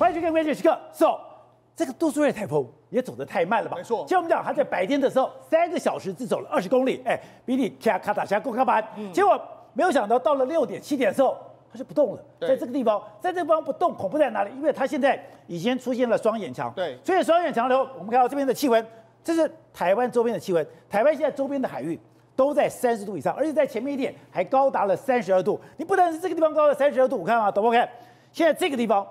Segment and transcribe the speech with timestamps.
[0.00, 0.74] 欢迎去看关键时刻。
[0.94, 1.20] So，
[1.76, 3.76] 这个杜苏芮台风也走得太慢了吧？
[3.76, 4.06] 没错。
[4.08, 8.82] 像我们讲，它在白天的时候三个小时只走了二十公里，哎，比你卡卡塔峡够卡板。
[9.12, 9.38] 结果
[9.74, 11.36] 没有想到到了六点七点的时候，
[11.70, 12.24] 它就不动了。
[12.40, 14.50] 在这个地方，在这个地方不动，恐怖在哪里？
[14.56, 16.72] 因为它现在已经出现了双眼墙。
[16.74, 16.96] 对。
[17.04, 18.86] 所以双眼墙的时候，我们看到这边的气温，
[19.22, 20.66] 这是台湾周边的气温。
[20.88, 22.00] 台湾现在周边的海域
[22.34, 25.60] 都在三十度以上，而且在前面一点还高达了三十二度。
[25.76, 27.86] 你不但是这个地方高了三十二度，我看啊，懂不看？
[28.32, 29.06] 现在这个地方。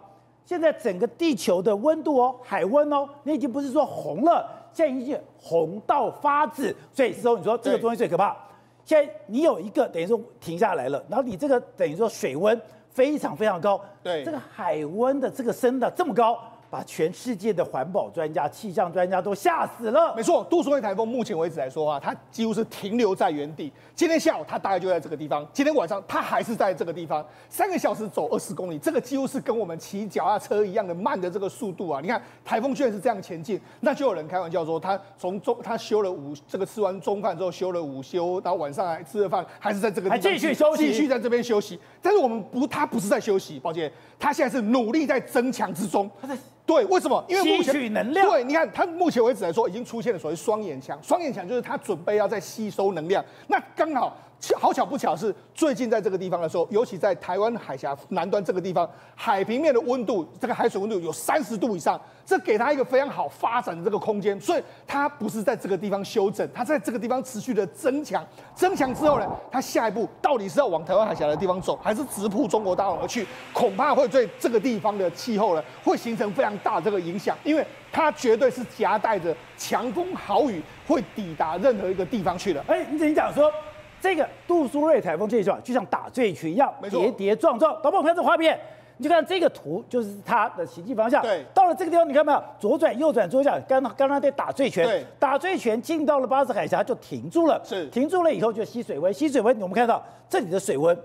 [0.49, 6.75] 现在整个地球的温度哦，海温哦，你已经不是说红了，现在已经红到发紫。
[6.91, 8.35] 所以时候你说这个东西最可怕。
[8.83, 13.79] 现在你有一个等于说停下来了，然后你这个等于说水温非常非常高。
[14.01, 16.39] 对，这个海温的这个升的这么高。
[16.69, 20.13] 把全世界的环保专家、气象专家都吓死了。
[20.15, 23.71] 没错，杜苏芮台风目前为止来说啊，它几乎是停留在原地。
[23.95, 27.25] 今天下午它大概就在这个地方，今天晚上它还是在这个地方。
[27.49, 31.99] 三个小时走二十公里，这个几乎是跟我们骑脚踏车一样的慢的这个速度啊！
[32.01, 41.79] 你看台风居然是这样前进，那就有人开玩笑说，他从中他休了午这个吃完中饭之后休了午休，然后晚上还吃了饭，还是在这个地方继续休息，继续在这边休息。
[42.01, 46.09] 但是我们不，他不是在休息，抱歉，他现在是努力在增强之中。
[46.21, 46.37] 他在。
[46.69, 47.25] 对，为什么？
[47.27, 48.29] 因为目前能量。
[48.29, 50.99] 对，你看，它目前为止来说，已经出现了所谓双眼墙。
[51.01, 53.25] 双眼墙就是它准备要再吸收能量。
[53.47, 54.15] 那刚好。
[54.57, 64.39] 好巧不巧是最近在这个地方的时候，尤其在台湾海峡南端这个地方，海平面的温度，这个海水温度有三十度以上，这给它一个非常好发展的这个空间。
[64.39, 68.25] 所以它不是在这个地方休整，它在这个地方持续的增强。
[68.55, 73.27] 增强之后呢，它下一步到底是要往台湾海峡的地方走，还是直扑中国大陆而去？
[73.51, 82.63] 恐怕会对这个地方的气候呢，会形成非常大这个影响，因为它绝对是夹带着强风豪雨，会抵达任何一个地方去的。
[82.67, 83.51] 哎，你怎讲说？
[84.01, 87.73] 这个杜苏芮台风这一段就像打醉拳一样，跌跌撞撞。
[87.81, 88.59] 导播，我们看这画面，
[88.97, 91.21] 你就看这个图，就是它的行进方向。
[91.21, 92.43] 对，到了这个地方，你看没有？
[92.59, 94.85] 左转、右转、左转，刚刚刚在打醉拳。
[94.85, 97.61] 对，打醉拳进到了巴士海峡就停住了。
[97.63, 100.97] 是，停住了以后就吸水温，吸水温，我们看到这里的水温。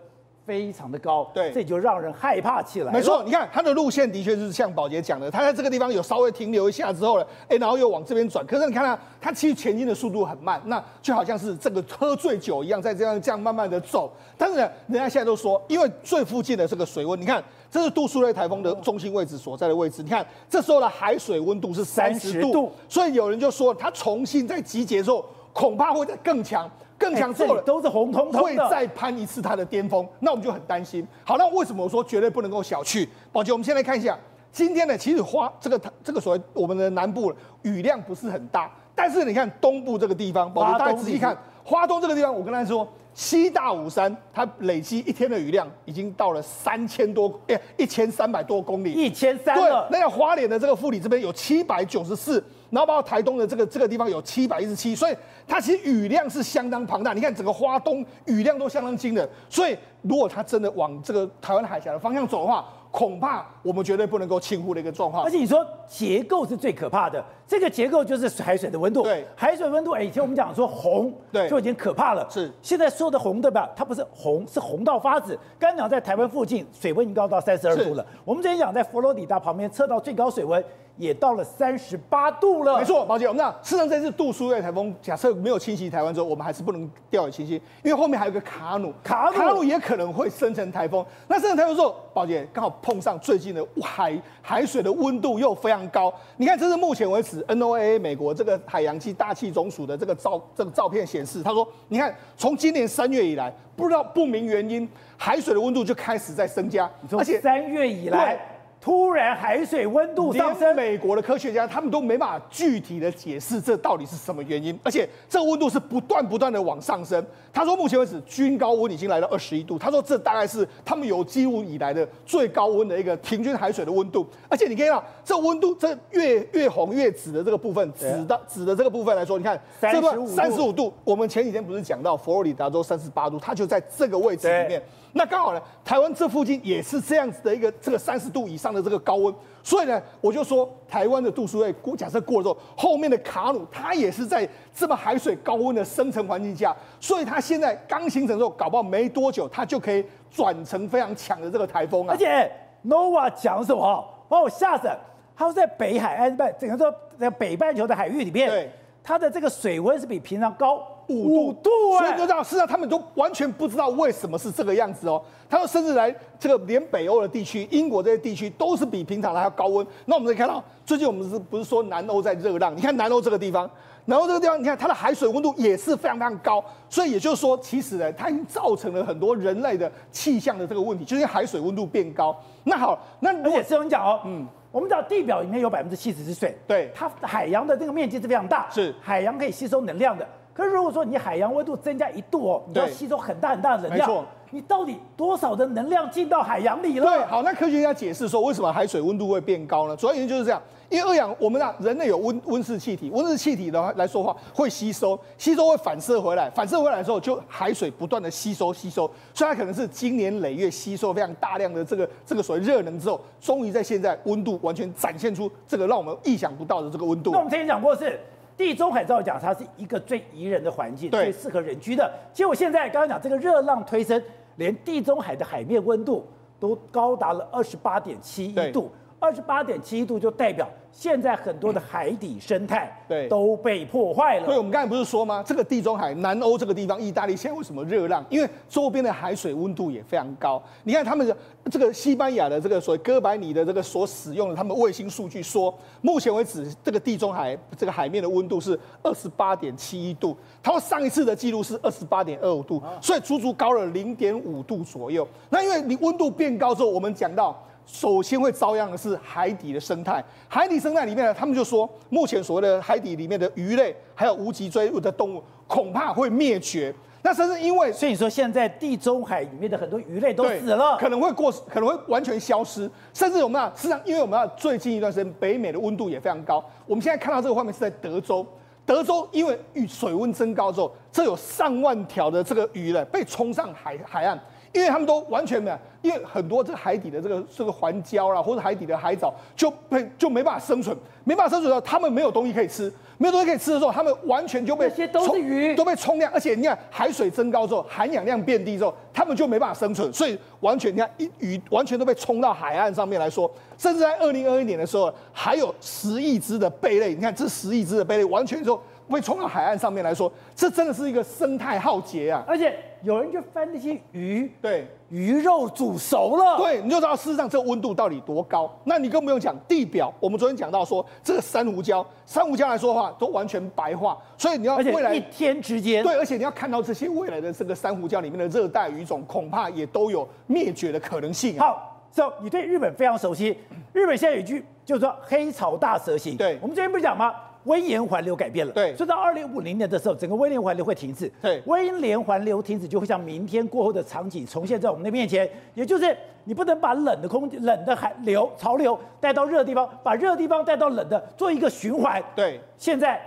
[0.46, 2.92] 非常的高，对，这就让人害怕起来。
[2.92, 8.44] 没错，你看它的路线的确是像宝杰讲的，它在这个地方有稍微停留一下之后呢，哎，然后又往这边转。
[8.46, 14.12] 可是你看它，它其实前进的速度很慢，那就好像是这个喝醉酒一样，在这样这样慢慢的走。
[14.36, 25.24] 但是呢，人家现在都说，因为最附近的这个水温，你看这是杜苏芮台风的中心位置所在的位置，你看这时候的海水温度是三十度，度，所以有人就说它重新在集结之后，
[25.54, 26.70] 恐怕会再更强。
[26.98, 31.06] 更强之后都是红彤彤的，会再攀一次它的巅峰，那我们就很担心。
[31.24, 33.08] 好，那为什么我说绝对不能够小觑？
[33.32, 34.18] 宝杰，我们先来看一下
[34.52, 37.32] 今天呢，其实花这个这个所谓我们的南部
[37.62, 49.56] 雨量不是很大，但是你看东部这个地方，宝杰大家仔细看，花东这个地方，我跟大家说，西大武山它累积一天的雨量已经到了三千多，哎，一千三百多公里，一千三。
[49.56, 52.42] 对，那要花莲的这个富里这边有七百九十四。
[52.70, 55.16] 然后包括台东的这个这个地方有七百一十七，所以
[55.46, 57.12] 它其实雨量是相当庞大。
[57.12, 65.24] 你看整个花东雨量都相当惊人，所以如果它真的往这个台湾海峡的方向走的话，恐怕我们绝对不能够轻忽的一个状况。
[65.24, 69.02] 而且你说结构是最可怕的，这个结构就是海水的温度。
[69.02, 72.24] 对，海水温度，哎，以前我们讲说红，对，就已经可怕了。
[72.30, 73.68] 是，现在说的红对吧？
[73.74, 75.36] 它不是红，是红到发紫。
[75.58, 78.06] 刚刚讲在台湾附近，水温已经高到三十二度了。
[78.24, 80.64] 我们之前讲在佛罗里达旁边测到最高水温。
[80.96, 82.78] 也到了三十八度了。
[82.78, 91.04] 没错，宝姐，我们讲，事实上这次杜苏芮台风假设没有侵袭台湾之后，我们还是不能掉以轻心，因为后面还有个卡努，卡努，卡努也可能会生成台风。
[91.26, 96.12] 那生成台风之后，宝姐刚好碰上最近的海海水的温度又非常高。
[96.36, 106.88] 你看，这是目前为止 NOAA 美国这个海洋暨大气总署的这个照这个照片显示，他说，你看从今年三月以来，不知道不明原因，海水的温度就开始在增加，
[107.18, 108.38] 而且三月以来。
[108.84, 117.24] 突然海水温度上升，美国的科学家他们都没办法具体的解释这到底是什么原因，而且这个温度是不断不断的往上升。
[117.50, 124.26] 他说目前为止均高温已经来到二十一度，他说这大概是他们有记录以来的最高温的一个平均海水的温度。
[124.50, 130.92] 而且你可以看到这温度这越越红越紫的这个部分，紫的紫的这个部分来说，你看三十五三十五度。
[131.04, 134.82] 我们前几天不是讲到佛罗里达州三十八度，它就在这个位置里面。
[135.16, 152.10] 那刚好呢，台湾这附近也是这样子的一个这个三十度以上的这个高温，所以呢，我就说台湾的杜苏芮估假设过了之后，后面的卡努它也是在这么海水高温的生成环境下，所以它现在刚形成之后，搞不好没多久它就可以转成非常强的这个台风啊。
[152.10, 152.50] 而且
[152.84, 154.04] Nova 讲什么？
[154.28, 154.88] 把我吓死！
[155.36, 158.70] 它是在北海岸半，整个说在北半球的海域里面，对，
[159.02, 165.22] 它的这个水温是比平常高五度，所以你就知道，事实上他们都完全不知道为什么是这个样子哦。
[165.48, 169.86] 他说，甚至来这个连北欧的地区，英国这些地区都是比平常还要高温。
[170.06, 172.76] 那我们可以看到，最近我们是不是说南欧在热浪？
[172.76, 173.70] 你看南欧这个地方。
[174.06, 182.38] 然后这个地方，你看它的海水温度也是非常非常高，所以也就是说，其实呢，它已经造成了很多人类的气象的这个问题，就是因为海水温度变高。
[182.64, 190.28] 那好，那而且是我们讲哦，嗯，我们知道地表里面有百分之七十是水，对，它海洋的这个面积是非常大，是海洋可以吸收能量的。
[190.54, 197.04] 可是如果说你海洋温度增加一度哦，你要吸收很大很大的能量，没错，你到底多少的能量进到海洋里了？
[197.04, 199.96] 对，好，那科学家解释说，为什么海水温度会变高呢？
[199.96, 200.62] 主要原因就是这样。
[200.90, 217.32] 因为二氧，我们啊，人类有温温室气体，温室气体的话来说话会吸收，吸收会反射回来，反射回来之后，就海水不断的吸收吸收，所以它可能是经年累月吸收非常大量的这个这个所谓热能之后，终于在现在温度完全展现出这个让我们意想不到的这个温度。
[217.32, 218.20] 那我们之前讲过是
[218.56, 222.12] 地中海，照讲它是一个最宜人的环境，最适合人居的。
[222.32, 224.22] 结果现在刚刚讲这个热浪推升，
[224.56, 226.26] 连地中海的海面温度
[226.60, 228.90] 都高达了二十八点七一度。
[229.24, 234.44] 二十八点七度就代表现在很多的海底生态对都被破坏了。
[234.44, 235.42] 所以我们刚才不是说吗？
[235.44, 238.22] 这个地中海南欧这个地方，意大利现在为什么热浪？
[238.28, 240.62] 因为周边的海水温度也非常高。
[240.82, 241.34] 你看他们的
[241.70, 255.26] 这个西班牙的这个所谓哥白尼的这个所使用的他们卫星数据说，目前为止这个地中海这个海面的温度是二十八点七一度，他说上一次的记录是二十八点二五度，所以足足高了零点五度左右。
[255.48, 257.58] 那因为你温度变高之后，我们讲到。
[257.86, 266.94] 首先会遭殃的是海底的生态，海底生态里面呢，他们就说，目前所谓的海底里面的鱼类，还有无脊椎的动物，恐怕会灭绝。
[267.22, 272.90] 那甚至因为，所以你说现在地中海里面的很多鱼类都死了，可能会过，可能会完全消失。
[273.12, 276.62] 甚至我们啊，事实上，因为我们啊，最近一段时间北美的温度也非常高。
[276.86, 278.46] 我们现在看到这个画面是在德州，
[278.84, 279.58] 德州因为
[279.88, 284.38] 水温增高之后，这有上万条的这个鱼呢被冲上海海岸。
[284.72, 295.74] 因为他们都完全没有，因为很多这个海底的这个这个环礁啦，或者海底的海藻就被就没办法生存，没办法生存的时候，他们没有东西可以吃，没有东西可以吃的时候，他们完全就被这些都是鱼。
[295.74, 308.78] 都被冲量，而且你看海水增高之后，含氧量变低之后，他们就没办法生存，所以完全你看一鱼完全都被冲到海岸上面来说，甚至在二零二一年的时候，还有十亿只的贝类，你看这十亿只的贝类完全就
[309.08, 312.74] 被冲到海岸上面来说，这真的是一个生态浩劫啊，而且。
[313.04, 318.74] 有人就翻那些鱼，对，鱼肉煮熟了，对，你就知道事实上这温度到底多高。
[318.84, 331.58] 那你更不用讲地表，我们昨天讲到说这个珊瑚礁，珊瑚礁来说的话都完全白化，所以你要未来一天之间，对，而且你要看到这些未来的这个珊瑚礁里面的热带鱼种，恐怕也都有灭绝的可能性。
[331.58, 333.54] 好，so 你对日本非常熟悉，
[333.92, 337.34] 日本现在有一句就是说黑潮大蛇行，对，我们之前不是讲吗？
[337.64, 353.20] 温盐环流改变了，对，所以到二零五零年的时候，整个威廉环流会停止，对，温盐环流停止就会像明天过后的场景重现在我们的面前，也就是你不能把冷的空冷的海流潮流带到热的地方，把热的地方带到冷的，做一个循环，对，现在。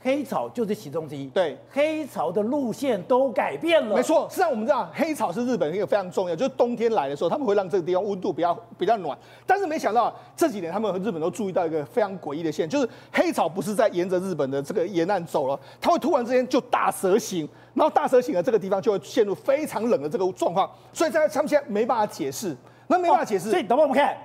[0.00, 1.26] 黑潮就是其中之一。
[1.26, 3.96] 对，黑潮的路线都改变了。
[3.96, 9.18] 没错，实际上我们知道黑潮是日本一个非常重要，就是冬天来的时候，他们会让这个地方温度比较比较暖。
[9.44, 20.70] 但是没想到这几年他们和日本都注意到一个非常诡异的现象，就是黑潮不是在沿着日本的这个沿岸走了，它会突然之间就大蛇行，然后大蛇行的这个地方就会陷入非常冷的这个状况。
[20.92, 22.56] 所以在他们现在没办法解释，
[22.86, 23.48] 那没办法解释。
[23.48, 24.16] 哦、所以等会我们看，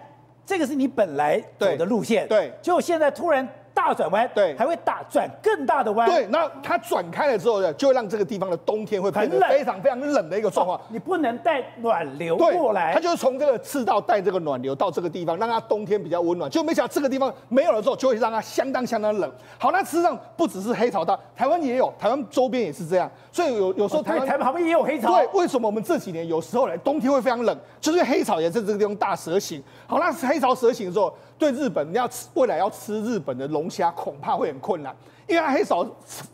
[0.46, 3.48] 这个是你本来走的路线，对，结果现在突然。
[3.74, 6.28] 大转弯，对，还会大转更大的弯，对。
[6.28, 10.80] 那它转开了之后呢，就会让这个地方的冬天会变得非常非常冷的一个状况。
[10.90, 16.50] 你不能带暖流过来，它就是从这个赤道带这个暖流到这个地方，让它冬天比较温暖。
[16.50, 19.32] 就没想到这个地方没有了之后，就会让它相当相当冷。
[19.58, 23.10] 好，那事实上不只是黑潮大，台湾也有，台湾周边也是这样。
[23.32, 25.10] 所以有有时候台湾、哦、台湾旁边也有黑潮。
[25.10, 29.62] 对，为什么我们这几年有时候呢，冬天会非常冷，就是黑潮也在这个地方大蛇行。
[29.88, 31.12] 好，那黑潮蛇行的时候。
[31.38, 34.96] 对日本，你要吃未来要吃日本的龙虾，恐怕会很困难，
[35.28, 35.86] 因为它黑潮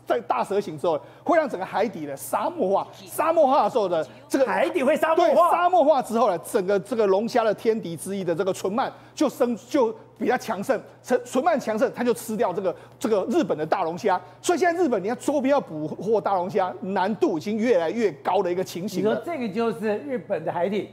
[0.06, 2.86] 在大蛇行之后，会让整个海底的沙漠化。
[3.06, 5.50] 沙漠化的时候的这个海底会沙漠化。
[5.50, 14.20] 对，沙漠化之后呢，整个这个龙虾的天敌之一的这个唇鳗就生就比较强盛，唇唇鳗强盛，它就吃掉这个这个日本的大龙虾。
[14.40, 19.10] 所以现在日本你看周边要捕获大龙虾，难度已经越来越高的一个情形了。
[19.10, 20.90] 你说这个就是日本的海底。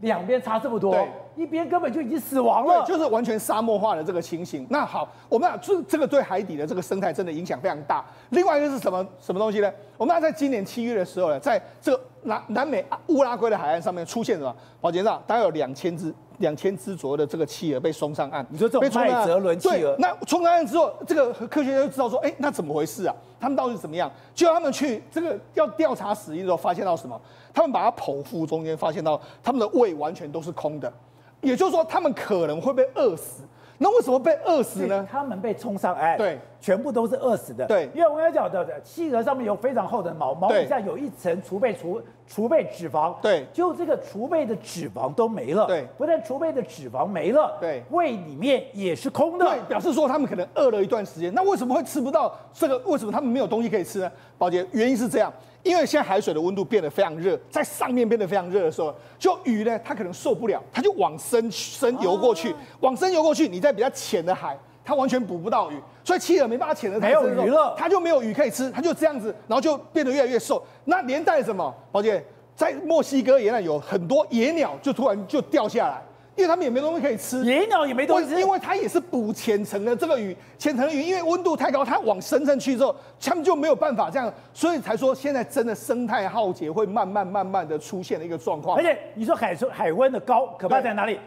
[0.00, 0.94] 两边差这么多，
[1.36, 4.66] 一边根本就已经死亡了，对就是完全沙漠化的这个情形。
[4.70, 8.04] 那好，我们讲这这个对海底的这个生态真的影响非常大。
[8.30, 9.70] 另外一个是什么什么东西呢？
[9.96, 14.54] 我们在今年七月的时候呢，在这个南南美乌拉圭的海岸上面出现什么？
[14.80, 16.12] 宝杰上大概有两千只。
[16.40, 23.16] 两千只左右的这个企鹅被送上岸，你说这种麦哲伦企鹅，那冲上岸之后，这个科学家就知道说，哎，那怎么回事啊？
[23.40, 24.12] 他们到底是怎么样？
[24.34, 27.18] 就他们去这个要调查死因的时候，发现到什么？
[27.54, 30.92] 他们把它剖腹中间发现到他们的胃完全都是空的，
[31.40, 33.42] 也就是说，他们可能会被饿死。
[33.78, 35.06] 那为什么被饿死呢？
[35.10, 37.64] 他们被冲上岸，对，全部都是饿死的。
[37.64, 43.14] 对，因为我刚才讲的，企鹅上面有非常厚的毛，毛底下有一层储备储储备脂肪。
[43.22, 45.64] 对，就这个储备的脂肪都没了。
[45.68, 49.46] 对，不但储备的脂肪没了，对，胃里面也是空的。
[49.46, 51.32] 对，表示说他们可能饿了一段时间。
[51.34, 52.76] 那为什么会吃不到这个？
[52.78, 54.10] 为什么他们没有东西可以吃呢？
[54.36, 55.32] 宝杰，原因是这样。
[55.62, 63.48] 因为现在海水的温度变得非常热，在上面变得非常热的时候，就鱼呢，它可能受不了，它就往深深游过去，往深游过去。
[63.48, 65.74] 你在比较浅的海，它完全捕不到鱼，
[66.04, 70.64] 所以企鹅没办法潜得太深，没有鱼了，它就没有鱼可以吃，它就这样子，然后就变得越来越瘦。
[70.84, 71.74] 那连带什么？
[71.90, 72.24] 宝姐，
[72.54, 76.00] 在墨西哥沿岸有很多野鸟，就突然就掉下来。
[76.36, 88.76] 因为他们也没东西可以吃，野鸟也没东西吃，因为它也是捕浅层的这个鱼，浅层鱼因为温度太高，它往深层去之后，他们就没有办法这样，所以才说现在真的生态浩劫会慢慢慢慢的出现的一个状况。
[88.76, 91.18] 而且你说海水海温的高可怕在哪里？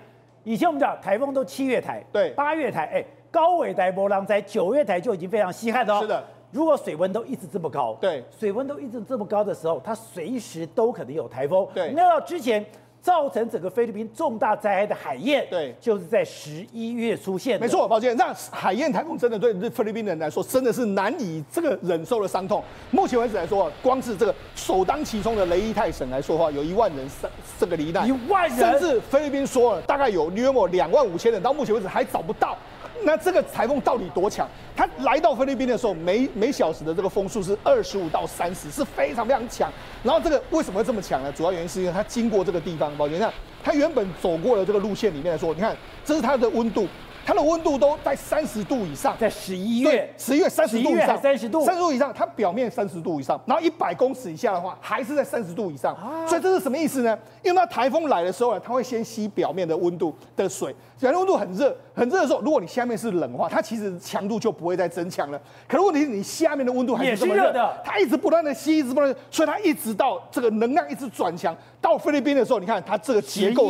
[0.43, 6.01] 以前我们讲台风都七月台，对，八月台，哎，高纬台波浪在九月台就已经非常稀罕了哦。
[6.01, 11.67] 是的，如果水温都一直这么高，对，水温都一直这么高的时候，它随时都可能有台风。
[11.73, 12.65] 对，那到之前。
[13.01, 17.65] 造成整个菲律宾重大灾害的海燕，对，就是在十一月出现的。
[17.65, 22.61] 没错，抱歉，那海燕台风真的对菲律宾人来说，真的是难以这个忍受的伤痛。
[22.91, 32.57] 目前为止来说，光是这个首当其冲的雷伊泰省来说的话，有一万人三这个罹难，一万人，甚至菲律宾说了，大概有约莫两万五千人，到目前为止还找不到。
[33.03, 34.47] 那这个台风到底多强？
[34.75, 39.71] 它来到菲律宾的时候，每每小时的这个风速是二十五到三十，是非常非常强。
[40.03, 41.31] 然后这个为什么会这么强呢？
[41.31, 46.87] 主要原因是因为它经过这个地方，宝杰，你看它原本走过的这个路线里面来说，你看这是它的温度。
[47.25, 55.93] 它的温度都在三十度以上，在十一月，十一月三十度以上，三十度，三十度以上，它表面三十度以上，然后一百公尺以下的话，还是在三十度以上。
[55.95, 57.17] 啊、所以这是什么意思呢？
[57.43, 65.39] 因为那台风来的时候呢，它会先吸表面的温度的水，表面温度很热，很热的时候，如果你下面是冷的话，它其实强度就不会再增强了。
[65.67, 71.55] 可是问题是你下面的温度还是这么热的，它一直不断的吸，一直不断，所以它一直到这个能量一直转强。
[71.81, 73.69] 到菲律宾的时候，你看它这个结构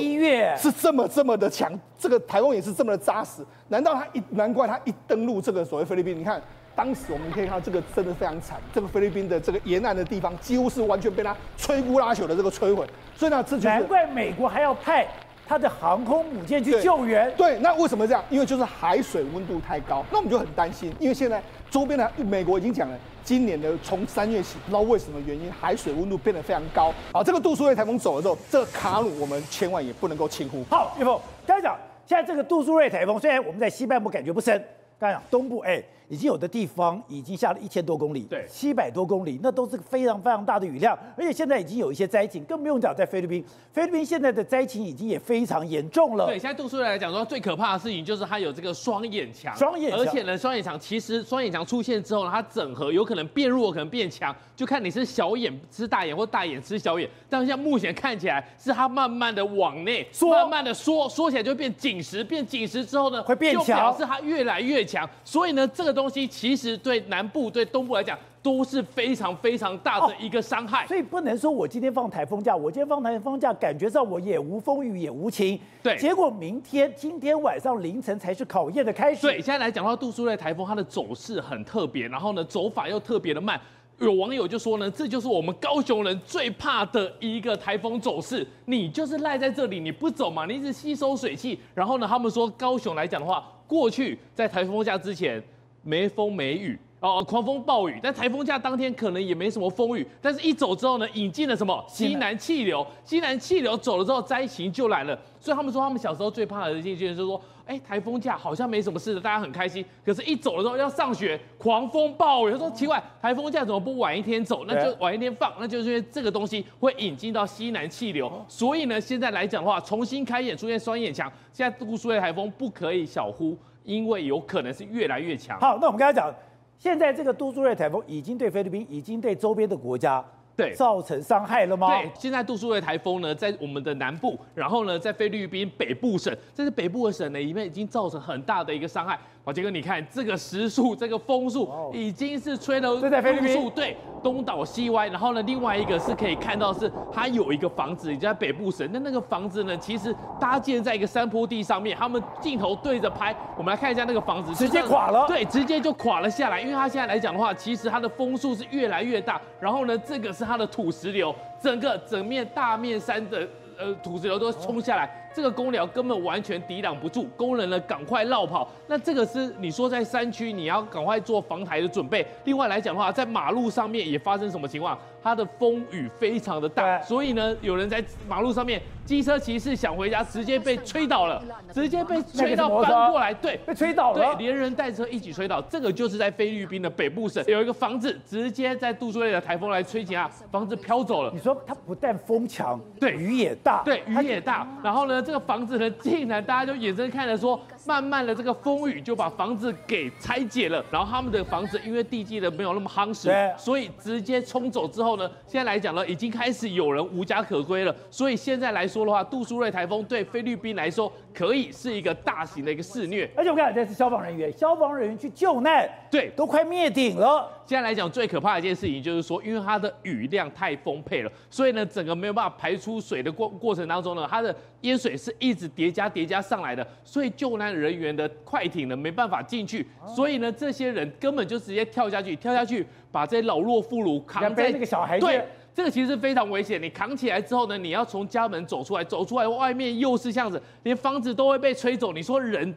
[0.58, 3.39] 是这么这么的强，这个台风也是这么的扎实。
[3.68, 6.18] 难道他一难怪他一登陆这个所谓菲律宾？
[6.20, 6.42] 你看
[6.76, 12.88] 当时我们可以看到这个真的非常惨，这个菲律宾的这个沿岸的地方几乎是完全被他摧枯拉朽的这个摧毁。
[13.16, 15.08] 所以呢，这就是难怪美国还要派
[15.48, 17.30] 它的航空母舰去救援。
[17.36, 18.24] 对，对，那为什么这样？
[18.30, 22.98] 因为就是海水温度太高，那我们就很担心，因为现在周边的美国已经讲了。
[23.22, 26.92] 今年的从三月起，不知道为什么原因，海水温度变得非常高。
[27.14, 30.64] 好，这个杜苏芮台风走了之后，这个卡努我们千万也不能够轻忽。
[30.68, 31.78] 好，岳峰，刚才讲，
[32.10, 34.60] 现在这个杜苏芮台风虽然我们在西半部感觉不深，
[35.00, 35.80] 刚讲东部，哎。
[36.10, 46.26] 已经有的地方已经下了一千多公里，对，七百多公里，那都是非常非常大的雨量，而且现在已经有一些灾情，更不用讲在菲律宾，菲律宾现在的灾情已经也非常严重了。
[46.26, 57.08] 对，现在杜苏芮来讲说，最可怕的事情就是它有这个双眼强，双眼强，而且呢，双眼强其实双眼强出现之后呢，它整合有可能变弱，可能变强，就看你是小眼吃大眼或大眼吃小眼。
[57.30, 65.08] 但是像目前看起来是它慢慢的往内缩，慢慢的缩，缩起来就会变紧实，变紧实之后呢，会变强，就表示它越来越强。
[65.24, 66.70] 所以呢，这个东西其实。
[66.80, 75.60] 对南部、对东部来讲都是非常非常大的一个伤害，哦，所以不能说我今天放台风假，我今天放台风假，感觉上我也无风雨也无晴。
[75.84, 79.28] 对，结果明天、今天晚上凌晨才是考验的开始。
[79.28, 83.60] 对，现在来讲的话，杜苏芮台风它的走势很特别，然后呢走法又特别的慢。
[83.98, 91.60] 有网友就说呢，这就是我们高雄人最怕的一个台风走势，你就是赖在这里，你不走嘛，你一直吸收水汽。
[91.74, 95.44] 然后呢，他们说高雄来讲的话，过去在台风假之前。
[95.90, 105.18] 没风没雨哦，狂风暴雨，但台风假当天可能也没什么风雨，但是一走之后呢，引进了什么西南气流，西南气流走了之后，灾情就来了。
[105.40, 109.84] 所以他们说，他们小时候最怕的一件事就是说，哎，台风假好像没什么事的，大家很开心。
[110.06, 114.66] 可是，一走了之后要上学，狂风暴雨，他说奇怪，台风假怎么不晚一天走？
[114.68, 118.30] 那就晚一天放，那就是因为这个东西会引进到西南气流。
[118.50, 123.58] 所以呢，现在来讲的话，重新开演出现双眼强，现在杜苏芮台风不可以小忽。
[123.90, 125.60] 因为有可能是越来越强。
[125.60, 126.32] 好，那我们刚才讲，
[126.78, 130.24] 现在这个杜苏芮台风已经对菲律宾，已经对周边的国家
[130.56, 131.88] 对，造成伤害了吗？
[131.88, 139.20] 对，现在杜苏芮台风呢，在我们的南部，然后呢，在菲律宾北部省，这是北部的省呢，里面已经造成很大的一个伤害。
[139.50, 145.08] 宝杰哥，你看这个时速，这个风速已经是吹了，这在菲律宾，对，东倒西歪。
[145.08, 148.88] 然后呢，另外一个是可以看到是它有一个房子，也就在北部省。
[148.94, 156.62] 那那个房子呢，其实搭建在一个山坡地上面，他们镜头对着拍，我们来看一下那个房子，直接垮了，对，直接就垮了下来。
[156.62, 159.42] 因为它现在来讲的话，其实它的风速是越来越大。
[159.60, 163.48] 然后呢，这个是它的土石流，整个整面大面山的
[163.80, 165.10] 呃土石流都冲下来。
[165.40, 168.70] 这个公寮根本完全抵挡不住，工人呢赶快绕跑。
[168.88, 172.28] 那这个是你说在山区，你要赶快做防台的准备。
[172.44, 175.00] 另外来讲的话，在马路上面也发生什么情况？
[175.22, 181.42] 它的风雨非常的大，所以呢，有人在马路上面，机车骑士想回家，直接被吹倒了，
[181.74, 185.62] 直接被吹到翻过来，对，被吹倒了，对，连人带车一起吹倒。
[185.64, 191.32] 这个就是在菲律宾的北部省，有一个房子直接在杜苏芮的台风来吹起啊，房子飘走了。
[191.34, 195.22] 你说它不但风强，对，雨也大，对，雨也大，然后呢？
[195.30, 200.86] 这个房子呢，竟然大家就眼睁睁看着说，慢慢的这个风雨就把房子给拆解了。
[200.92, 207.96] 然后他们的房子因为地基的没有那么夯实，所以直接冲走之后呢，现在来讲呢，已经开始有人无家可归了。
[208.12, 213.28] 所以现在来说的话，杜苏芮台风对菲律宾来说可以是一个大型的一个肆虐。
[213.36, 217.50] 而且我看这是消防人员，消防人员去救难，对，都快灭顶了。
[217.66, 235.44] 现在来讲最可怕的一件事情就是说，因为它的雨量太丰沛了，所以呢，整个没有办法排出水的过过程当中呢，它的淹水是一直叠加叠加上来的，所以救难人员的快艇呢没办法进去，所以呢，这些人根本就直接跳下去，跳下去把这些老弱妇孺扛在那个小孩对，
[235.74, 236.82] 这个其实是非常危险。
[236.82, 242.76] 你扛起来之后呢，你要从家门走出来，走出来外面又是这样子，连房子都会被吹走，你说人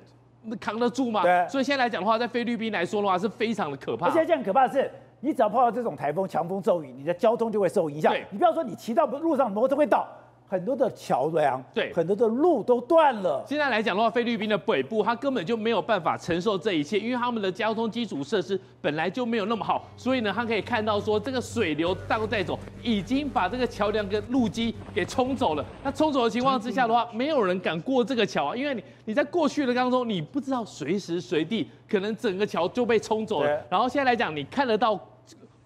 [0.61, 1.23] 扛得住吗？
[1.23, 1.49] 对。
[1.49, 4.07] 所以现在来讲的话，在菲律宾来说的话，是非常的可怕。
[4.07, 4.91] 而且这样可怕的是。
[5.25, 8.13] 你只要碰到这种台风、强风骤雨，你的交通就会受影响。
[8.13, 10.05] 对，你不要说你骑到路上摩托会倒，
[10.53, 13.43] 很多的桥梁，对，很多的路都断了。
[13.49, 25.65] 现在来讲的话，菲律宾的北部它根本就没有办法承受这一切，因为他们的交通基础设施本来就没有那么好，所以呢，他可以看到说这个水流倒带走，已经把这个桥梁跟路基给冲走了。
[25.83, 33.59] 那冲走的情况之下的话，没有人敢过这个桥啊，因为你你在过去的当中，你不知道随时随地可能整个桥就被冲走了。
[33.71, 35.01] 然后现在来讲，你看得到。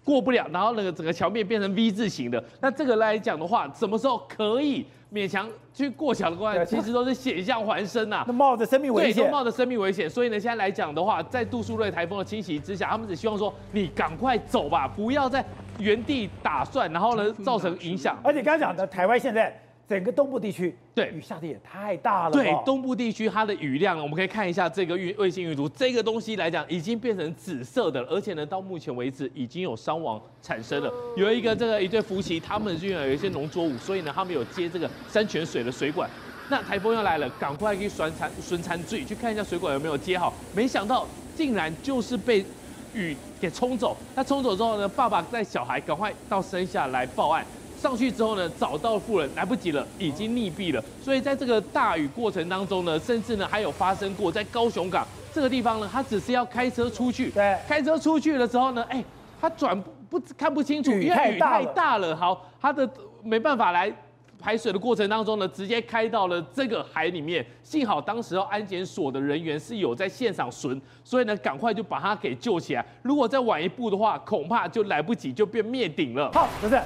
[0.07, 10.09] 过不了，然后那个整个桥面变成 V 字形的，那这个来讲的话，什么时候可以勉强去过桥的话，其实都是险象环生呐、啊，那冒着生命危险，对，都冒着生命危险。
[10.09, 15.45] 所以呢，现在来讲的话，在杜苏芮台风的侵袭之下，他们只希望说你赶快走吧，不要在
[15.77, 18.17] 原地打算，然后呢造成影响。
[18.23, 19.53] 而且刚刚讲的台湾现在。
[19.87, 22.31] 整个东部地区，对，雨下的也太大了。
[22.31, 30.91] 对，东部地区它的雨量，我们可以看一下这个卫卫星云图，这个东西来讲已经变成紫色的了，而且呢，到目前为止已经有伤亡产生了。
[31.15, 36.09] 有一个这个一对夫妻，他们居然有一些农作物，所以呢，他们有接这个山泉水的水管。
[36.49, 40.33] 那台风要来了，赶快去栓残栓残注意去看一下水管有没有接好。
[40.53, 42.45] 没想到竟然就是被
[42.93, 43.95] 雨给冲走。
[44.15, 47.45] 那冲走之后呢，爸爸带小孩赶快到山下来报案。
[47.77, 50.83] 上去之后呢，找到富人来不及了，已经溺毙了。
[51.01, 59.03] 所以在这个大雨过程当中呢，甚至呢还有发生过在高雄港这个地方呢，他只是要开车出去，对，开车出去的时候呢，哎，
[59.39, 62.89] 他转不看不清楚，因为雨太大了，好，他的
[63.23, 63.93] 没办法来
[64.39, 67.45] 排水的过程当中呢，直接开到了这个海里面。
[67.63, 72.85] 幸好当时安检所的人员是有在现场巡，所以呢，赶快就把他给救起来。
[73.01, 76.31] 如果再晚一步的话，恐怕就来不及，就变灭顶了。
[76.31, 76.79] 好，不是。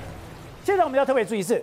[0.64, 1.62] 现在我们要特别注意是，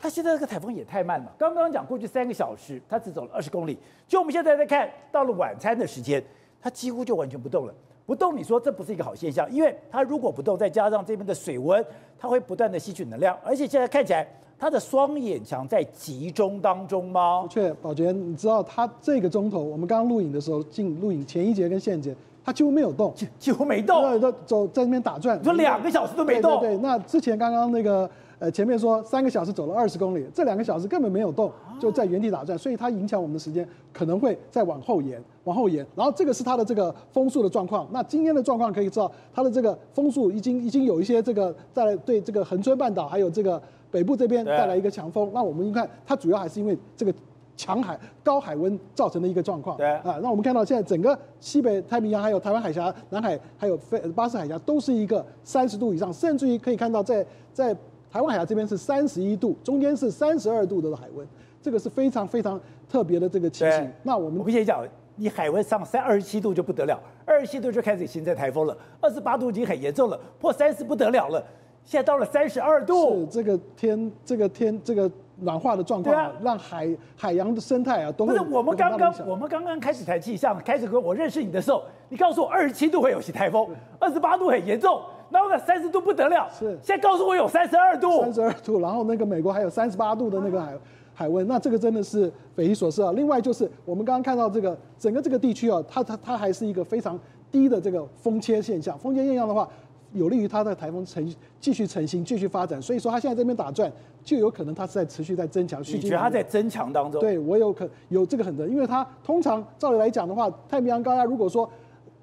[0.00, 1.32] 它现在这个台风也太慢了。
[1.38, 3.78] 刚刚讲过去三个小时，它只走了二十公里。
[4.08, 6.22] 就我们现在在看到了晚餐的时间，
[6.60, 7.72] 它几乎就完全不动了。
[8.06, 11.84] 不动，你说这不是一个好现象，因为它如果不动，再加上这边的水温，
[12.18, 13.38] 它会不断的吸取能量。
[13.44, 14.26] 而且现在看起来，
[14.58, 17.46] 它的双眼墙在集中当中吗？
[17.48, 22.12] 确，宝杰，你知道它这个钟头，我们刚刚录影的时候，进录影前一节跟现节，
[22.44, 25.38] 它几乎没有动，几几乎没动，对，走在那边打转。
[25.38, 26.58] 你说两个小时都没动？
[26.58, 28.10] 对，对，对，那之前刚刚那个。
[28.40, 35.86] 呃，前面说三个小时走了二十公里，这两个小时根本没有动，就在原地打转，所以它影响我们的时间可能会再往后延，往后延。
[35.94, 37.86] 然后这个是它的这个风速的状况。
[37.92, 45.30] 那今天的状况可以知道，它的这个风速已经已经有一些这个在对这个恒春半岛还有这个北部这边带来一个强风。
[45.34, 47.12] 那我们一看，它主要还是因为这个
[47.58, 49.76] 强海高海温造成的一个状况。
[49.76, 57.76] 对啊，那我们看到现在整个西北太平洋还有台湾海峡、南海还有非巴士海峡都是一个三十度以上，甚至于可以看到在在。
[58.12, 61.26] 台湾海峡这边是三十一度，中间是三十二度的海温，
[61.62, 63.92] 这个是非常非常特别的这个情形。
[64.02, 71.40] 那我们我们先讲，你海温上三二十七度就不得了，二十七度就开始形成台风了，二十八度已经很严重了，破三十不得了了。
[71.84, 73.20] 现在到了三十二度。
[73.20, 78.36] 是这个天，这个天，这个暖化的状况啊，让海海洋的生态啊都会。
[78.36, 83.68] 不是我们刚刚我们刚刚开始谈气象，开始跟我认识你的时候，你告诉我二十七度会有些台风，
[83.98, 86.48] 二十八度很严重，然后呢三十度不得了。
[86.50, 86.78] 是。
[86.82, 88.22] 现在告诉我有三十二度。
[88.22, 90.76] 三十二度，然后那个美国还有三十八度的那个海。
[91.12, 93.12] 海温，那这个真的是匪夷所思啊！
[93.12, 97.18] 另外就是我们刚刚看到这个整个这个地区啊，它它它还是一个非常
[97.52, 98.98] 低的这个风切现象。
[98.98, 99.68] 风切现象的话，
[100.14, 102.80] 有利于它的台风成继续成型、继续发展。
[102.80, 103.92] 所以说，它现在这边打转，
[104.24, 105.82] 就有可能它是在持续在增强。
[105.82, 107.20] 你觉得它在增强当中？
[107.20, 111.68] 对，我有可有这个很的，因为它通常照理来讲的话，太平洋高压如果说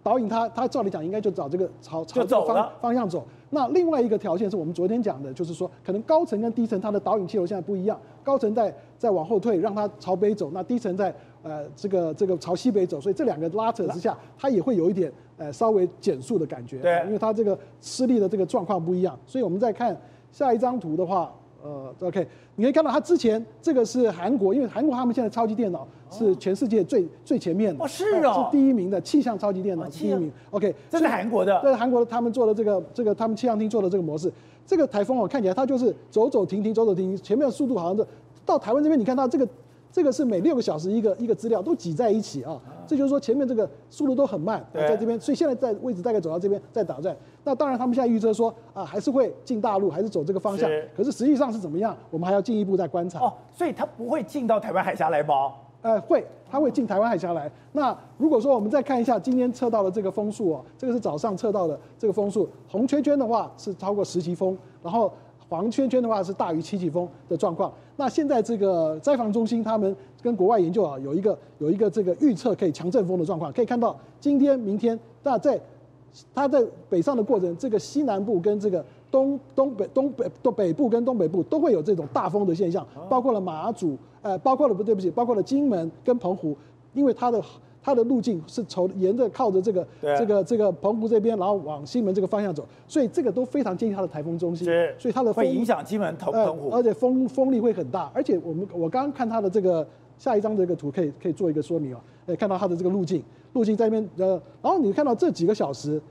[0.08, 3.28] 导引它，它照理讲应该就找这个朝朝这个方方向走。
[3.50, 19.94] 那另外一个条件是我们昨天讲的，就是说可能高层跟低层它的导引气流现在不一样，高层在在往后退，让它朝北走，那低层在呃这个这个朝西北走，所以这两个拉扯之下，它也会有一点呃稍微减速的感觉，对，因为它这个施力的这个状况不一样，所以我们再看
[20.32, 21.34] 下一张图的话。
[21.64, 30.32] 呃，OK，你可以看到它之前这个是韩国，因为韩国他们现在超级电脑是全世界最、哦、最前面的，哦是哦，是第一名的气象超级电脑、哦、第一名。
[30.52, 34.32] OK，这是韩国的，这是韩国的他们做的这个这个他们气象厅做的这个模式，
[34.66, 38.06] 这个台风哦看起来它就是走走停停走走停停，前面的速度好像是
[38.46, 39.48] 到台湾这边，你看到这个。
[39.92, 47.16] 这个是每六个小时一个一个资料都挤在一起啊，这就是说前面这个速度都很慢，在这边，所以现在在位置大概走到这边在打转。
[47.44, 50.70] 那当然他们现在预测说啊，还是会进大陆，还是走这个方向。
[50.96, 53.20] 可是实际上是怎么样，我们还要进一步再观察。
[53.20, 55.54] 哦，所以它不会进到台湾海峡来吗？
[55.82, 57.50] 呃，会，它会进台湾海峡来。
[57.72, 65.12] 那如果说我们再看一下今天测到的这个风速哦，这个是早上测到的这个风速，红圈圈的话是超过十级风，然后。
[65.50, 67.72] 黄圈圈的话是大于七级风的状况。
[67.96, 73.52] 那现在这个灾防中心他们跟国外研究啊，有一个有一个这个预测可以强阵风的状况。
[73.54, 75.60] 可以看到今天、明天，那在
[76.34, 86.56] 它在北上的过程，这个西南部跟这个东东北东北东北部跟东北部都会有这种大风的现象，包括了马祖，呃，包括了不对不起，包括了金门跟澎湖，
[86.94, 87.42] 因为它的。
[87.88, 94.66] 它的路径是从沿着靠着这个这个这个澎湖这边，然后往西门这个方向走，所以这个都非常接近它的台风中心，
[95.00, 98.12] 所以它的风会影响金门、澎湖，而且风风力会很大。
[98.14, 103.24] 而且我们我刚刚看它的这个下一张这个图，可以可以做一个说明啊，诶，看到它的这个路径，
[103.54, 106.02] 路径在那边呃，然后你看到这几个小时，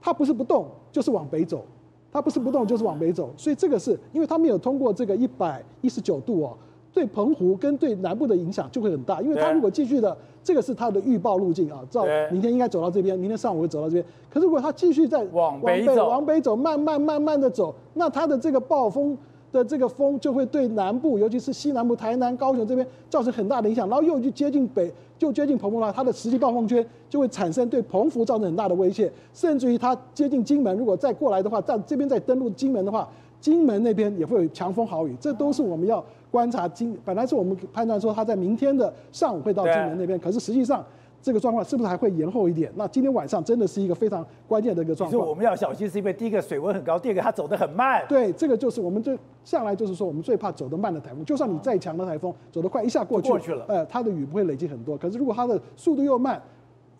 [0.00, 1.62] 它不是不动，就是往北走，
[2.10, 6.56] 它不是不动就是往北走，所以这个是因为它没有通过这个一百一十九度哦。
[6.92, 14.04] 对澎湖跟对南部的影响就会很大，因为它如果继续的，这个是它的预报路径啊，照明天应该走到这边，明天上午会走到这边。
[14.28, 19.16] 可是如果它继续在往北走，往北走，慢慢慢慢的走，那它的这个暴风
[19.50, 33.08] 的这个风就会对南部，尤其是西南部、台南、高雄这边造成很大的影响，然后又去接近北，就接近澎湖了，它的实际暴风圈就会产生对澎湖造成很大的威胁，甚至于它接近金门，如果再过来的话，在这边再登陆金门的话，
[33.40, 36.04] 金门那边也会有强风豪雨，这都是我们要。
[36.32, 40.82] 观察今本来是我们判断说它在明天的上午会到金门那边，可是实际上
[41.20, 42.72] 这个状况是不是还会延后一点？
[42.74, 45.20] 那今天晚上真的是一个非常关键的一个状况。
[45.20, 48.02] 所以我们要小心，是因为第一个水温很高，第二个它走得很慢。
[48.08, 51.22] 对，这个就是我们最向来就是说我们最怕走得慢的台风。
[51.26, 54.96] 就算你再强的台风，走得快一下过去过去了，呃，它的雨不会累积很多。
[54.96, 56.42] 可是如果它的速度又慢。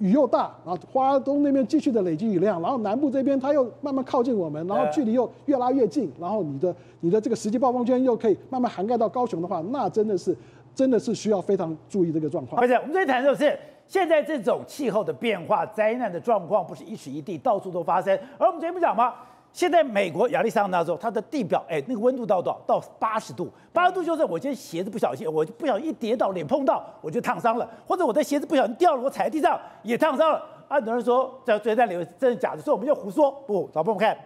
[0.03, 10.37] 雨又大，然后花东那边继续的累积雨量，然后南部这边它又慢慢靠近我们，然后距离又越拉越近，然后你的你的这个实际暴风圈又可以慢慢涵盖到高雄的话，那真的是
[10.75, 12.61] 真的是需要非常注意这个状况。
[12.61, 18.19] 不是，我们这里谈的就是现在这种气候的变化、灾难的状况，不是一时一地，到处都发生。
[18.39, 19.15] 而我们昨天不讲吗？
[19.53, 22.59] 现在美国亚利桑那州，它的地表，哎，那个温度到多少？
[22.67, 23.51] 到八十度。
[23.73, 30.39] 八十度就是我今天鞋子不小心，我就不小心一跌倒，脸碰到，我就烫伤了；或者我的鞋子不小心掉了，我踩在地上也烫伤了。
[30.69, 33.31] 啊，很多人说在昨天在留真的假的，所以我们就胡说。
[33.47, 34.17] 不，老朋友看，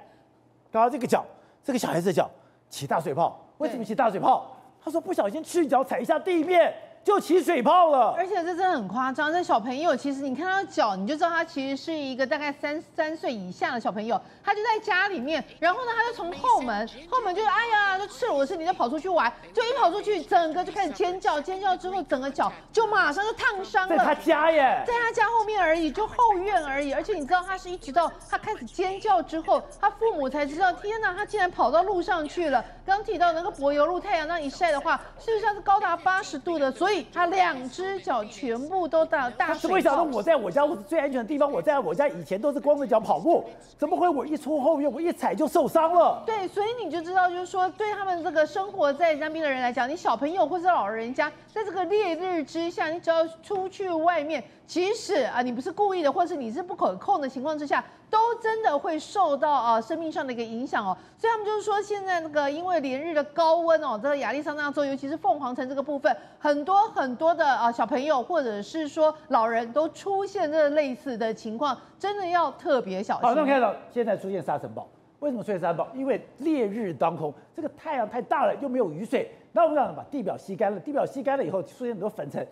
[0.70, 1.24] 刚刚这个脚，
[1.64, 2.30] 这个小孩子的脚
[2.70, 4.46] 起大水泡，为什么起大水泡？
[4.80, 6.72] 他说不小心赤脚踩一下地面。
[7.06, 9.32] 就起水泡了，而且这真的很夸张。
[9.32, 14.20] 这小朋友其实你看他脚，你就知道他其实是一个大概三三岁以下的小朋友。
[14.42, 23.96] 他就在家里面，然后呢，他就从后门，后门就哎呀，就赤裸的身体就跑出去玩，就一跑出去，整个就开始尖叫，尖叫之后，整个脚就马上就烫伤了。
[23.96, 26.92] 在他家耶，在他家后面而已，就后院而已。
[26.92, 32.64] 而且你知道，他是一直到他开始尖叫之后，他父母才知道，天哪，他竟然跑到路上去了。
[32.84, 36.95] 刚提到那个柏油路，太阳那一晒的话，事实上是高达八十度的，所以。
[37.12, 39.54] 他两只脚全部都到大水泡。
[39.54, 41.50] 他是为什么我在我家我是最安全的地方？
[41.50, 43.44] 我在我家以前都是光着脚跑步，
[43.78, 46.22] 怎么会我一出后院我一踩就受伤了？
[46.26, 54.42] 对，所以你就知道，就是说对他们这个生活在那边的人来讲，你小朋友或是老人家，在这个烈日之下，你只要出去外面。
[54.66, 60.96] 即使啊你不是故意的，或是你是不可控的情况之下，都真的会受到啊生命上的一个影响哦。
[61.16, 73.22] 所以他们就是说，现在那个因为连日的高温哦，这个亚利桑那州，尤其是凤凰城这个部分，很多很多的啊小朋友或者是说老人都出现这类似的情况，真的要特别小心。
[73.22, 74.88] 好，那我们看到现在出现沙尘暴，
[75.20, 75.86] 为什么出现沙尘暴？
[75.94, 82.44] 因为烈日当空，这个太阳太大了，又没有雨水，那我们讲把地表吸干了，地表吸干了以后，出现很多粉尘。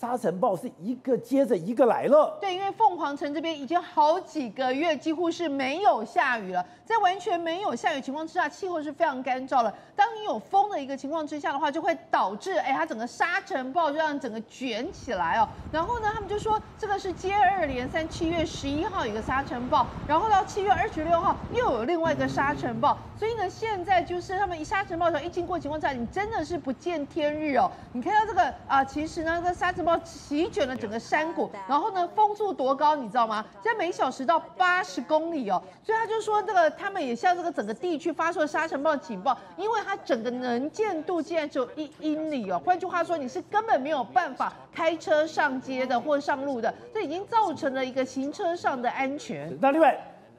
[0.00, 2.38] 沙尘暴是一个接着一个来了。
[2.40, 9.70] 对，因为凤凰城这边已经好几个月几乎是没有下雨了，在完全没有下雨情况之下，气候是非常干燥了。
[9.94, 15.46] 当你有风的一个情况之下的话，就会导致哎，它整个沙尘暴就让整个卷起来哦。
[15.70, 22.96] 然后呢，他们就说这个是接二连三，七月十一号有一个沙尘暴，然后到七月二十六号又有另外一个沙尘暴。
[23.18, 27.70] 所以呢，现在就是他们一沙尘暴的时候一经过情况下，你真的是不见天日哦。
[27.92, 29.89] 你看到这个啊，其实呢，这沙尘暴。
[30.04, 33.44] 席卷了整个山谷，然后呢，风速多高，你知道吗？
[33.62, 42.60] 现在每小时到八十公里哦，所以他就说这个他们也向这个整个地区发出了沙尘暴警报，因为它整个能见度竟然只有一英里哦。
[42.64, 49.56] 换句话说，你是根本没有办法开车上街的或上路的，这已经造成了一个行车上的安全。
[49.60, 49.96] 那另外，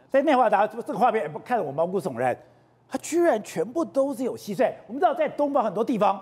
[0.10, 2.38] 在内华达这个画面看得我毛骨悚然，
[2.90, 4.72] 它居然全部都是有蟋蟀。
[4.88, 6.22] 我们知道在东方很多地方。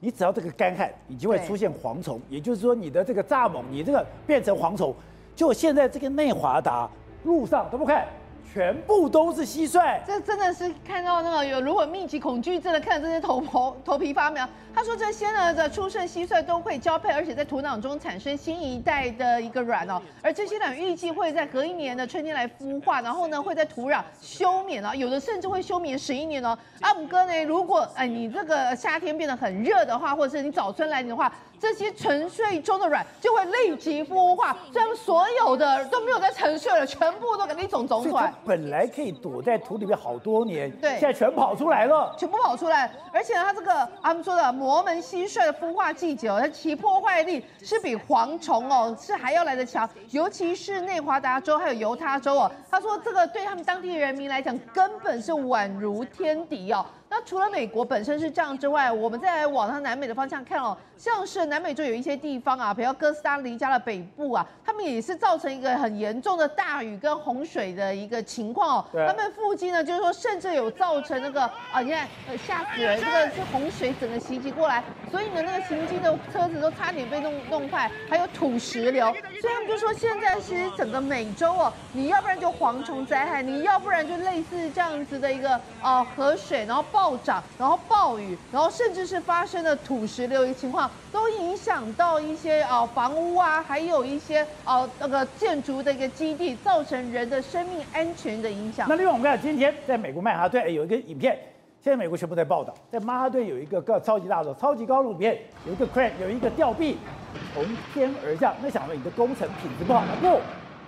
[0.00, 4.94] 你只要这个干旱，你就会出现蝗虫，也就是说你的这个蚱蜢，你这个变成蝗虫。
[5.36, 6.88] 就现在这个内华达
[7.24, 8.06] 路上都不看。
[8.52, 14.48] 全部都是蟋蟀，这真的是看到那个有如果密集恐惧症的，看这些头头头皮发麻。
[14.74, 20.02] 他说这些呢的出生蟋蟀都会交配，而且在土壤中产生新一代的一个卵哦。
[20.20, 26.56] 而这些卵预计会在隔一年的春天来孵化，然后呢会在土壤休眠啊，有的甚至会休眠十一年哦。
[26.80, 31.32] 阿姆哥呢，如果哎你这个夏天变得很热的话，或者是你早春来临的话。
[31.60, 38.32] 这些沉睡中的卵就会立即孵化，所以他们所有的都没有在沉睡了，全部都给你种种出来。
[38.46, 42.90] 本来可以躲在土里面好多年，对，现在全跑出来了，全部跑出来。
[43.12, 56.86] 而且呢，它这个他们说的摩门蟋蟀的孵化季节哦，它其破坏力是比蝗虫哦是还要来得强，尤其是内华达州还有犹他州哦，他说这个对他们当地人民来讲根本是宛如天敌哦。
[57.10, 68.84] 那除了美国本身是这样之外，我们再来往它南美的方向看哦，像是南美洲有一些地方啊，比如哥斯达黎加的北部啊，他们也是造成一个很严重的大雨跟洪水的一个情况哦。
[68.92, 71.42] 他们附近呢，就是说甚至有造成那个
[71.72, 79.06] 啊，你看呃吓死人，这个是洪水整个袭击过来，所以呢那个行经的车子都差点被弄弄坏，还有土石流，
[79.40, 86.99] 所以他们就说现在其实整个美洲哦，你要不然就蝗虫灾害，你要不然就类似这样子的一个啊河水，然后暴。
[87.00, 98.86] 暴涨，然后暴雨，然后甚至是发生的土石流的情况，都影响到一些啊房屋啊，还有一些啊那个建筑的一个基地，造成人的生命安全的影响。
[98.86, 101.38] 那另外我们看今天在美国曼哈顿有一个影片，
[101.82, 106.98] 现在美国全部在报道，在曼哈顿有一个个超级大楼、超级高楼里面有一个 crane，有一个吊臂
[107.54, 108.54] 从天而降。
[108.62, 110.38] 那想问你的工程品质不好吗，不？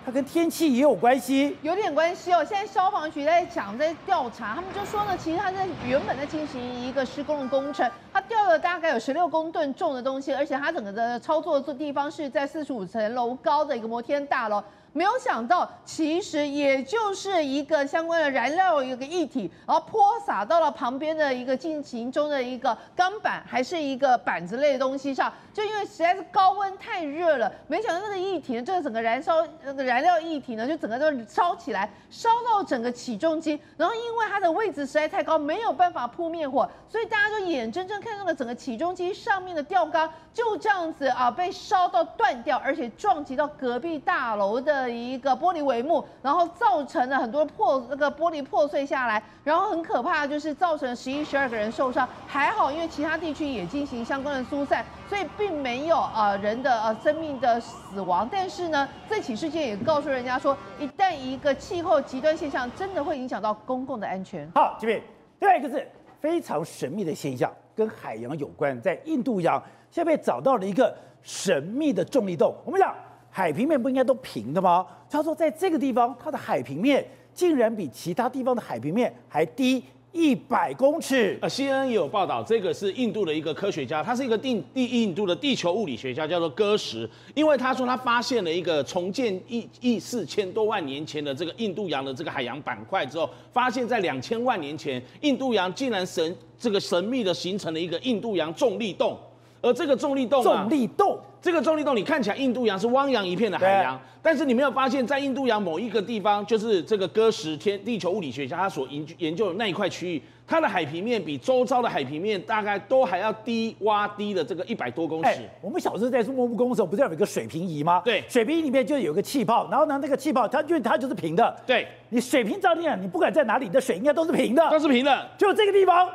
[0.05, 2.45] 它跟天气也有关系，有点关系哦。
[2.45, 14.61] 现在消防局在讲，在调查，他们就说呢，其实他在原本在进行一个施工的工程，他吊了大概有十六公吨重的东西，而且他整个的操作的地方是在四十五层楼高的一个摩天大楼。
[14.95, 25.33] 没有想到，其实也就是一个相关的燃料一个液体，然后泼洒到了旁边的一个进行中的一个钢板，还是一个板子类的东西上。
[25.55, 33.59] 就因为实在是高温太热了，没想到那个液体呢，这个整个燃烧那个燃料液体呢，就整个都烧起来，烧到整个起重机。
[33.79, 44.82] 然后因为它的位置实在太高，没有办法扑灭火，所以大家就眼睁睁看那个整个起重机上面的吊钢就这样子啊被烧到断掉，而且撞击到隔壁大楼的。
[44.83, 58.29] 的一个玻璃帷幕，然后造成了很多破那个玻璃破碎下来，然后很可怕的就是造成十一十二个人受伤，还好因为其他地区也进行相关的疏散，所以并没有呃人的呃生命的死亡。
[58.31, 64.51] 但是呢，这起事件也告诉人家说，一旦一个气候极端现象真的会影响到公共的安全。
[64.55, 65.01] 好，这边
[65.39, 65.89] 第二个是
[66.21, 70.93] 非常神秘的现象，跟海洋有关，在印度洋现在被找到了一个
[71.23, 72.55] 神秘的重力洞。
[72.65, 72.93] 我们讲。
[73.35, 74.87] 海平面不应该都平的吗？
[75.11, 81.39] 他说，在这个地方，它的海平面竟然比其他地方的海平面还低一百公尺。
[81.41, 87.09] 呃，CNN 也有报道，这个是印度的一个科学家，他是一个地地印度的地球物理学家，叫做戈什。
[87.35, 99.19] 因为他说他发现了一个重建一亿四千多万年前的这个印度洋的这个海洋板块之后，发现在两千万年前，印度洋竟然神这个神秘的形成了一个印度洋重力洞。
[99.63, 115.49] 而这个重力洞，重力洞，这个重力洞，你看起来印度洋是汪洋一片的海洋，但是你没有发现，在印度洋某一个地方，就是这个哥什天地球物理学家他所研究研究的那一块区域，它的海平面比周遭的海平面大概都还要低洼低的这个一百多公尺。
[115.61, 118.03] 我们小时候在做木工的时候，不是有一个水平仪吗？
[118.05, 121.57] 对，水平仪里面就有个气泡，然后呢，那个气泡它就它就是平的。
[121.65, 126.09] 对，你水平照定，你不管在哪里，你的水应该都是平的，都是平的，就这个地方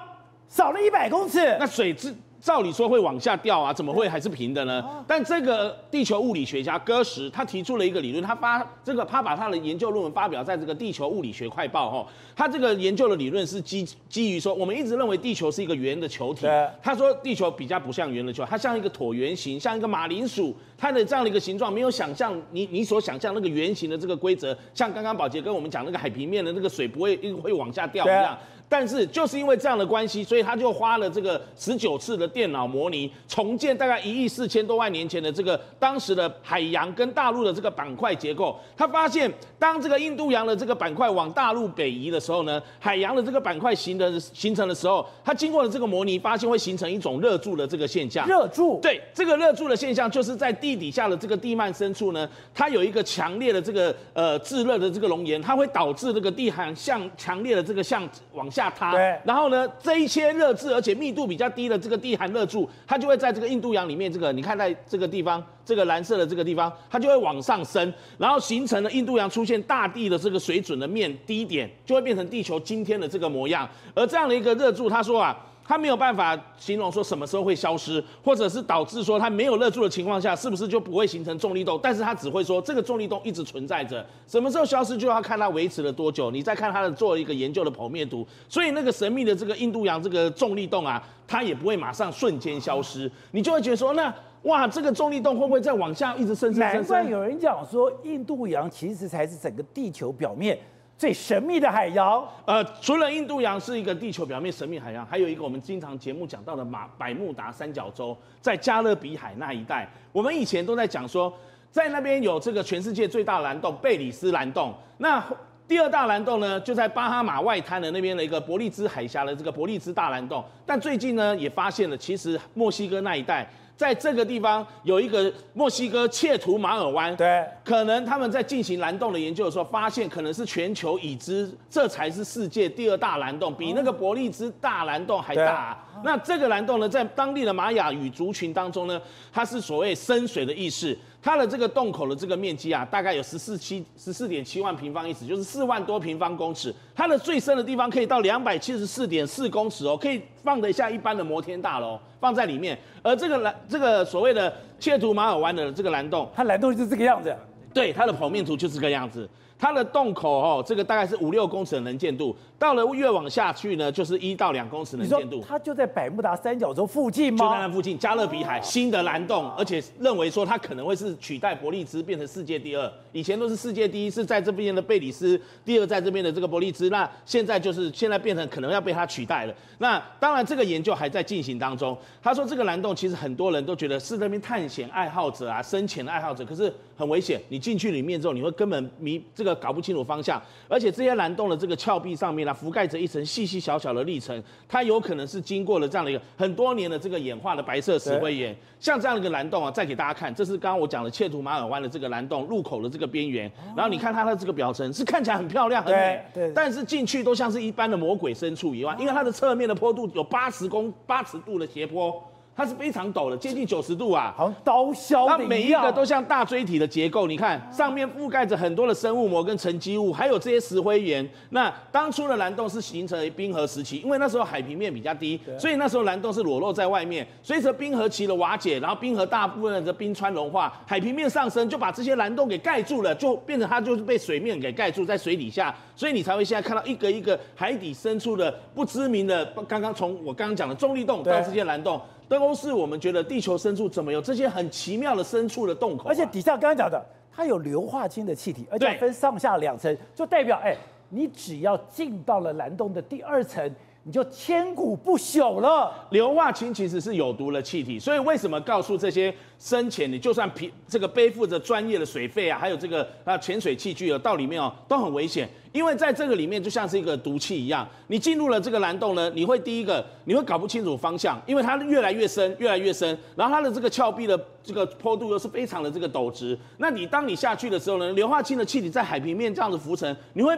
[0.50, 2.14] 少了一百公尺，那水质。
[2.40, 4.84] 照理说会往下掉啊，怎么会还是平的呢？
[5.08, 12.08] 但这个地球物理学家戈什他提出了一个理论，他发这个他把他的研究论文发表在这个地球物理学快报哈。
[12.36, 16.46] 他这个研究的理论是基基于说，我们一直认为地球是一个圆的球体，
[16.82, 28.38] 他说地球比较不像圆的球，它像一个椭圆形，像一个马铃薯，它的这样的一个形状没有想象你你所想象那个圆形的这个规则，像刚刚宝杰跟我们讲那个海平面的那个水不会会往下掉一样。
[28.70, 38.58] 但是就是因为这样的关系，所以他就花了这个十九次的电脑模拟，重建大概一亿四千多万年前的这个当时的海洋跟大陆的这个板块结构。
[38.76, 48.28] 他发现，当这个印度洋的这个板块往大陆北移的时候呢，海洋的这个板块形的形成的时候，它经过了这个模拟，发现会形成一种热柱的这个现象。
[48.28, 48.80] 热柱？
[48.82, 73.70] 对，这个热柱的现象就是在地底下的这个地幔深处呢，它有一个强烈的这个呃炙热的这个熔岩，它会导致这个地海向强烈的这个向往下塌，对，然后呢，这一些热质而且密度比较低的这个地寒热柱，它就会在这个印度洋里面，这个你看在这个地方，这个蓝色的这个地方，它就会往上升，然后形成了印度洋出现大地的这个水准的面低点，就会变成地球今天的这个模样。
[73.94, 75.38] 而这样的一个热柱，他说啊。
[75.68, 81.78] 它没有办法形容说什么时候会消失，或者是导致说它没有热柱的情况下，是不是就不会形成重力洞？
[81.84, 86.32] 但是它只会说这个重力洞一直存在着，什么时候消失就要看它维持了多久。
[86.32, 96.72] 你再看它的做一个研究的剖面图，所以那个神秘的这个印度洋这个重力洞啊，它也不会马上瞬间消失，你就会觉得说，那哇，这个重力洞会不会再往下一直升升升升？
[96.74, 100.58] 难怪有人讲说，印度洋其实才是整个地球表面。
[100.98, 109.88] 最神秘的海洋，呃，除了印度洋是一个地球表面神秘海洋，还有一个我们经常节目讲到的马百慕达三角洲，在加勒比海那一带。
[110.12, 111.32] 我们以前都在讲说，
[111.70, 114.74] 在那边有这个全世界最大蓝洞——贝里斯蓝洞。
[114.98, 115.24] 那
[115.68, 120.44] 第二大蓝洞呢，就在巴哈马外滩的那边的一个伯利兹海峡的这个伯利兹大蓝洞。
[120.66, 123.48] 但最近呢，也发现了，其实墨西哥那一带。
[123.78, 135.86] 在这个地方有一个墨西哥切图马尔湾，对，可能他们在进行蓝洞的研究的时候，发现可能是全球已知，这才是世界第二大蓝洞，比那个伯利兹大蓝洞还大啊。
[136.04, 139.00] 那这个蓝洞呢，在当地的玛雅语族群当中呢，
[139.32, 140.98] 它是所谓深水的意思。
[141.28, 146.74] 它的这个洞口的这个面积啊，大概有十四七十四点七万平方英尺，就是四万多平方公尺。
[146.96, 152.80] 它的最深的地方可以到两百七十四点四公尺哦，可以放得下一般的摩天大楼放在里面。
[153.04, 157.36] 而这个蓝，这个所谓的切图马尔湾的这个蓝洞，它蓝洞就是这个样子。
[157.74, 159.30] 对，它的剖面图就是这个样子。
[159.60, 165.44] 它的洞口哦，这个大概是五六公尺的能见度，到了越往下去呢，就是一到两公尺能见度。
[165.48, 167.46] 它就在百慕达三角洲附近吗？
[167.46, 172.92] 就在那附近，加勒比海新的蓝洞，而且认为说它可能会是取代伯利兹变成世界第二。
[173.12, 179.54] 以前都是世界第一是在这边的贝里斯，第二在这边的这个伯利兹，那现在就是现在变成可能要被它取代了。
[179.80, 181.98] 那当然这个研究还在进行当中。
[182.22, 187.42] 他说这个蓝洞其实很多人都觉得是那边探险爱好者啊，深潜的爱好者，可是很危险。
[187.50, 198.56] 你进去里面之后，你会根本迷这个搞不清楚方向，而且这些蓝洞的这个峭壁上面呢、啊，覆盖着一层细细小小的礫尘，它有可能是经过了这样的一个很多年的这个演化的白色石灰岩。
[198.80, 212.24] 像这样的一个蓝洞啊，再给大家看，这是刚刚我讲的切图马尔湾的这个蓝洞入口的这个边缘，然后你看它的这个表层是看起来很漂亮很美，对，但是进去都像是一般的魔鬼深处一样，因为它的侧面的坡度有八十公八十度的斜坡。
[212.58, 215.28] 它是非常陡的，接近九十度啊，好像刀削。
[215.28, 221.30] 它每一个都像大锥体的结构，你看上面覆盖着很多的生物膜跟沉积物，还有这些石灰岩。
[221.52, 227.28] 那当初的蓝洞是形成于冰河时期，因为那时候海平面比较低，所以那时候蓝洞是裸露在外面。
[227.44, 242.02] 随着冰河期的瓦解，然后冰河大部分的冰川融化，海平面上升，就把这些蓝洞给盖住了，就变成它就是被水面给盖住在水底下，所以你才会现在看到一个一个海底深处的不知名的，刚刚从我刚刚讲的中立洞到这些蓝洞。
[242.30, 250.76] 都是我们觉得地球深处怎么有这些很奇妙的深处的洞口，啊，而且底下刚刚讲的，它有硫化氢的气体，而且分上下两层，就代表哎，
[251.10, 253.70] 你只要进到了蓝洞的第二层，
[254.04, 255.94] 你就千古不朽了。
[256.10, 265.50] 硫化氢其实是有毒的气体，所以为什么告诉这些深潜，你就算皮这个背负着专业的水费啊，还有这个啊潜水器具啊，到里面哦都很危险。
[265.74, 276.58] 因为在这个里面就像是一个毒气一样，你进入了这个蓝洞呢，你会第一个你会搞不清楚方向，因为它越来越深，越来越深，然后它的这个峭壁的这个坡度又是非常的这个陡直。
[276.78, 280.58] 那你当你下去的时候呢，硫化氢的气体在海平面这样子浮沉，你会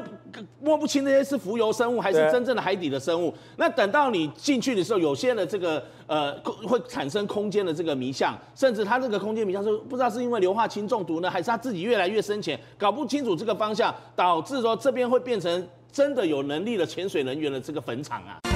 [0.61, 3.33] 摸不清那些是浮游生物还是真正的海底的生物。
[3.57, 15.09] 那等到你进去的时候，有些的这个呃会产生空间的这个迷向，甚至他这个空间迷向是不知道是因为硫化氢中毒呢，还是他自己越来越深潜，搞不清楚这个方向，导致说这边。
[15.09, 18.48] 会变成真的有能力的潜水人员的这个坟场啊！